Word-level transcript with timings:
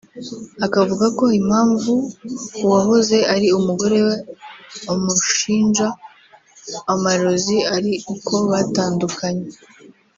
akavuga 0.65 1.05
ko 1.17 1.25
impamvu 1.39 1.93
uwahoze 2.65 3.17
ari 3.33 3.47
umugore 3.59 3.97
we 4.07 4.15
amushinja 4.91 5.87
amarozi 6.93 7.57
ari 7.75 7.91
uko 8.13 8.33
batandukanye 8.51 9.47